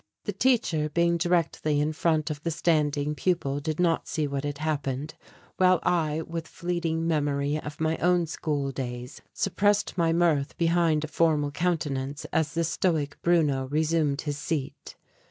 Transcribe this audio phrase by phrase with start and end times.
[0.23, 4.57] The teacher being directly in front of the standing pupil did not see what had
[4.57, 5.13] happened,
[5.57, 11.07] while I, with fleeting memory of my own school days, suppressed my mirth behind a
[11.07, 14.95] formal countenance, as the stoic Bruno resumed his seat.